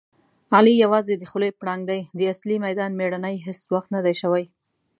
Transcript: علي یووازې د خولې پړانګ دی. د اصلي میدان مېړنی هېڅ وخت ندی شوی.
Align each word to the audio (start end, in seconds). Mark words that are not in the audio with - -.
علي 0.55 0.73
یووازې 0.83 1.13
د 1.17 1.23
خولې 1.31 1.49
پړانګ 1.59 1.81
دی. 1.89 2.01
د 2.17 2.19
اصلي 2.33 2.55
میدان 2.65 2.91
مېړنی 2.99 3.35
هېڅ 3.45 3.59
وخت 3.73 3.89
ندی 3.95 4.15
شوی. 4.21 4.43